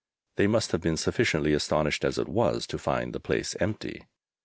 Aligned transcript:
They 0.37 0.47
must 0.47 0.71
have 0.71 0.81
been 0.81 0.97
sufficiently 0.97 1.53
astonished 1.53 2.03
as 2.03 2.17
it 2.17 2.27
was 2.27 2.65
to 2.65 2.79
find 2.79 3.13
the 3.13 3.19
place 3.19 3.55
empty. 3.59 4.07